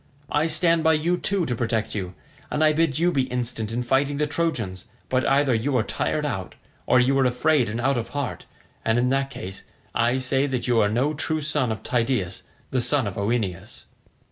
I 0.31 0.47
stand 0.47 0.83
by 0.83 0.93
you 0.93 1.15
too 1.15 1.45
to 1.45 1.53
protect 1.55 1.93
you, 1.93 2.15
and 2.49 2.63
I 2.63 2.73
bid 2.73 2.97
you 2.97 3.11
be 3.11 3.27
instant 3.29 3.71
in 3.71 3.83
fighting 3.83 4.17
the 4.17 4.25
Trojans; 4.25 4.85
but 5.09 5.27
either 5.29 5.53
you 5.53 5.77
are 5.77 5.83
tired 5.83 6.25
out, 6.25 6.55
or 6.87 6.99
you 6.99 7.15
are 7.19 7.25
afraid 7.25 7.69
and 7.69 7.79
out 7.79 7.99
of 7.99 8.09
heart, 8.09 8.47
and 8.83 8.97
in 8.97 9.09
that 9.09 9.29
case 9.29 9.61
I 9.93 10.17
say 10.17 10.47
that 10.47 10.67
you 10.67 10.79
are 10.81 10.89
no 10.89 11.13
true 11.13 11.41
son 11.41 11.71
of 11.71 11.83
Tydeus 11.83 12.41
the 12.71 12.81
son 12.81 13.05
of 13.05 13.15
Oeneus." 13.15 13.83